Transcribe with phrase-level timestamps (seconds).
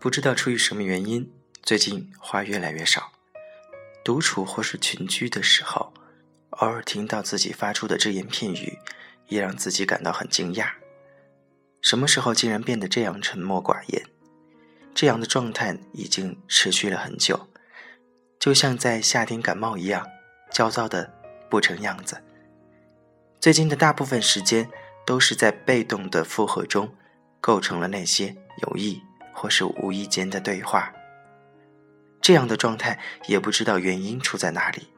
[0.00, 1.30] 不知道出于什么原因，
[1.62, 3.12] 最近话越来越少。
[4.02, 5.92] 独处或是群居的时候，
[6.52, 8.78] 偶尔听到自己发出的只言片语，
[9.28, 10.70] 也让自己感到很惊讶。
[11.82, 14.02] 什么时候竟然变得这样沉默寡言？
[14.94, 17.48] 这样的状态已经持续了很久，
[18.38, 20.06] 就像在夏天感冒一样，
[20.50, 21.12] 焦躁的
[21.50, 22.24] 不成样子。
[23.38, 24.70] 最近的大部分时间
[25.04, 26.94] 都是在被动的附和中，
[27.38, 29.02] 构成了那些有意
[29.40, 30.92] 或是无意间的对话。
[32.20, 34.88] 这样的状态也不知道原因出在哪里。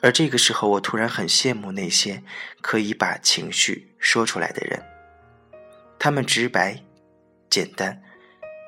[0.00, 2.22] 而这个时候，我突然很羡慕那些
[2.62, 4.82] 可以把情绪说出来的人，
[5.98, 6.82] 他们直白、
[7.50, 8.02] 简单。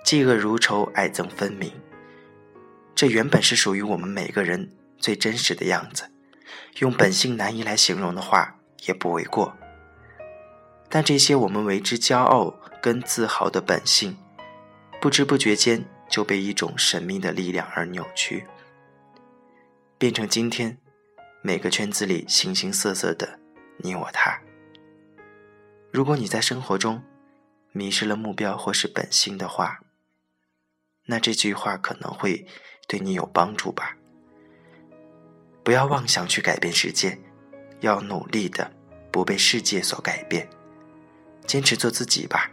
[0.04, 1.72] 嫉恶如仇，爱憎分明。
[2.94, 6.10] 这原本是属于我们每个人最真实的样子，
[6.80, 9.56] 用本性难移来形容的话也不为过。
[10.90, 14.18] 但这些我们为之骄傲跟自豪的本性，
[15.02, 18.46] 不知不觉间就被一种神秘的力量而扭曲，
[19.98, 20.78] 变成今天
[21.42, 23.40] 每个圈子里形形色色的
[23.78, 24.40] 你我他。
[25.90, 27.02] 如果你在生活中
[27.72, 29.80] 迷失了目标或是本性的话，
[31.06, 32.46] 那这句话可能会
[32.86, 33.96] 对你有帮助吧。
[35.64, 37.18] 不要妄想去改变世界，
[37.80, 38.70] 要努力的
[39.10, 40.48] 不被世界所改变，
[41.44, 42.48] 坚持做自己吧。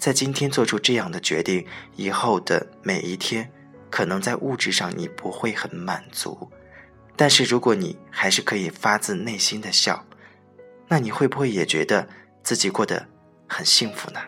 [0.00, 3.52] 在今天做出这样的决定，以后的每一天，
[3.90, 6.50] 可能在物质上你不会很满足，
[7.16, 10.02] 但是如果你还是可以发自内心的笑，
[10.88, 12.08] 那你会不会也觉得
[12.42, 13.06] 自己过得
[13.46, 14.20] 很幸福呢？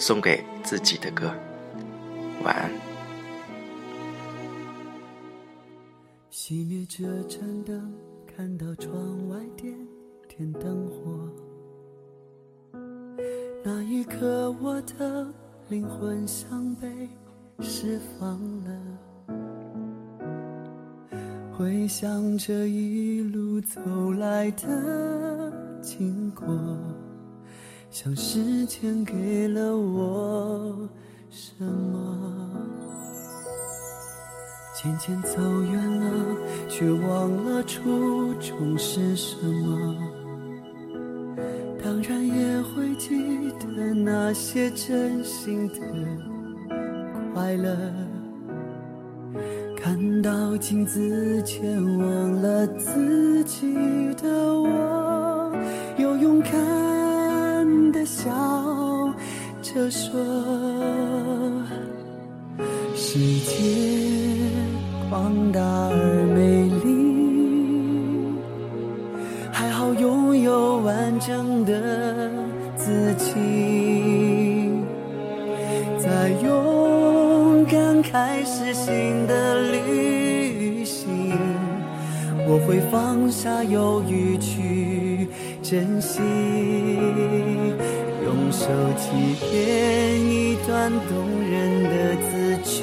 [0.00, 1.30] 送给自己的歌，
[2.42, 2.70] 晚安。
[6.30, 7.92] 熄灭这盏灯，
[8.26, 9.76] 看到窗外点
[10.26, 11.28] 点灯火。
[13.62, 15.30] 那一刻，我的
[15.68, 16.88] 灵魂像被
[17.60, 18.70] 释放了。
[21.52, 23.78] 回想这一路走
[24.12, 26.46] 来的经过。
[27.90, 30.88] 像时间给了我
[31.28, 32.48] 什么？
[34.80, 36.36] 渐渐走远了，
[36.68, 39.96] 却忘了初衷是什么。
[41.82, 45.80] 当然也会记得那些真心的
[47.34, 47.76] 快乐。
[49.76, 53.74] 看到镜子前忘了自己
[54.14, 55.52] 的我，
[55.98, 56.99] 又勇敢。
[58.04, 58.30] 笑
[59.62, 60.10] 着说，
[62.94, 63.54] 世界
[65.08, 66.88] 广大而美丽，
[69.52, 72.30] 还好拥有完整的
[72.76, 73.34] 自己，
[75.98, 78.59] 在勇敢开始
[82.66, 85.28] 会放下犹豫去
[85.62, 86.20] 珍惜。
[88.22, 88.66] 用手
[88.96, 89.06] 机
[89.50, 91.10] 编一段动
[91.50, 92.30] 人的字
[92.62, 92.78] 句，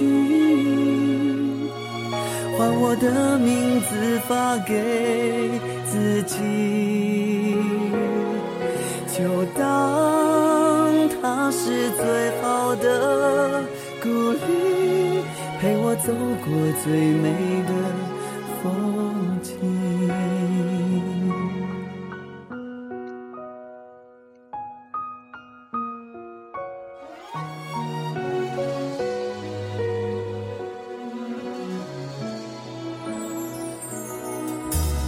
[2.57, 4.73] 换我的名字发给
[5.85, 6.35] 自己，
[9.13, 9.23] 就
[9.57, 9.61] 当
[11.21, 12.01] 它是最
[12.41, 13.63] 好的
[14.01, 15.21] 鼓励，
[15.61, 16.11] 陪我走
[16.43, 16.47] 过
[16.83, 17.25] 最美
[17.67, 17.71] 的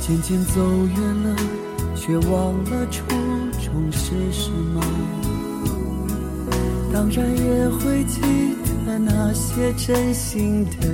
[0.09, 1.36] 渐渐走远了，
[1.96, 3.03] 却忘了初
[3.64, 4.81] 衷是什么。
[6.91, 8.20] 当然也会记
[8.88, 10.88] 得那些真心的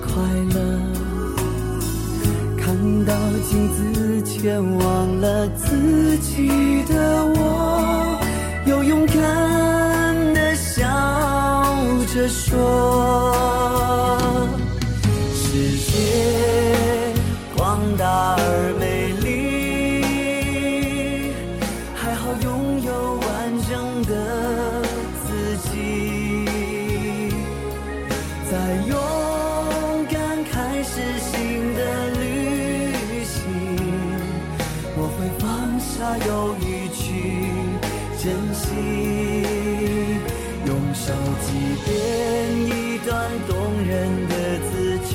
[0.00, 0.10] 快
[0.54, 0.80] 乐。
[2.56, 2.74] 看
[3.04, 3.12] 到
[3.46, 8.18] 镜子前忘了自己的我，
[8.64, 10.82] 又勇敢的笑
[12.14, 12.48] 着说。
[15.34, 16.37] 世界
[35.16, 35.46] 会放
[35.80, 37.02] 下犹豫去
[38.20, 38.66] 珍惜，
[40.66, 40.68] 用。
[40.94, 41.46] 手机
[41.86, 41.88] 编
[42.66, 42.68] 一
[43.06, 43.08] 段
[43.46, 43.50] 动
[43.86, 43.88] 人
[44.26, 44.34] 的
[44.68, 45.14] 字句，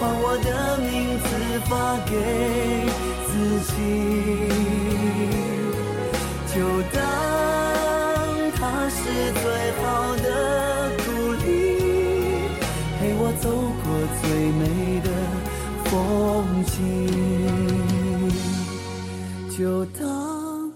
[0.00, 0.48] 把我的
[0.82, 0.84] 名
[1.22, 1.24] 字
[1.64, 1.70] 发
[2.04, 2.12] 给
[3.26, 3.30] 自
[3.72, 3.74] 己，
[16.66, 17.06] 风
[18.28, 18.30] 景，
[19.56, 20.72] 就当。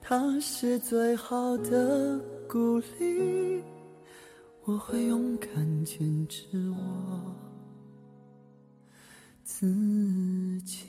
[0.00, 3.62] 它是最好的鼓励，
[4.64, 6.76] 我会勇敢坚持我
[9.42, 9.66] 自
[10.64, 10.86] 己。